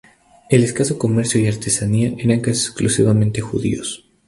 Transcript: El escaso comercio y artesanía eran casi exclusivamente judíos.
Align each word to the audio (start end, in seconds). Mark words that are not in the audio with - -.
El 0.49 0.63
escaso 0.63 0.97
comercio 0.97 1.39
y 1.39 1.45
artesanía 1.47 2.15
eran 2.17 2.39
casi 2.39 2.65
exclusivamente 2.65 3.39
judíos. 3.39 4.03